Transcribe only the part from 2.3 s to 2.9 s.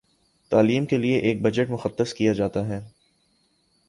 جاتا ہے